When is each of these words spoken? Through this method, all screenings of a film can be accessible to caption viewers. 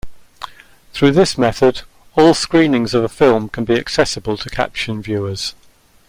Through 0.93 1.11
this 1.11 1.37
method, 1.37 1.83
all 2.15 2.33
screenings 2.33 2.95
of 2.95 3.03
a 3.03 3.07
film 3.07 3.49
can 3.49 3.65
be 3.65 3.75
accessible 3.75 4.35
to 4.35 4.49
caption 4.49 4.99
viewers. 5.03 5.53